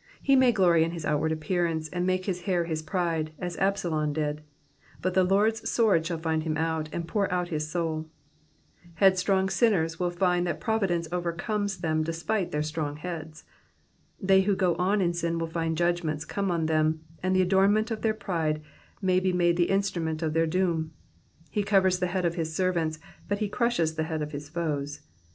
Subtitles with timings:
[0.26, 4.14] ''IIo may glory in his outward appearance, and make his hair his pride, as Absalom
[4.16, 4.40] aid;
[5.02, 8.06] but the Lord's sword shall find him out, and pour out his soul.
[8.94, 13.44] Headstrong sinners will find that providence overcomes them despite their strong heads.
[14.18, 17.90] They who go on in sm will find judgments come on them; and the nuornment
[17.90, 18.62] of their pride
[19.02, 20.92] may be made the instrument of their doom.
[21.50, 22.98] He covers the head of his servants,
[23.28, 25.02] but he crushes the head of his foes.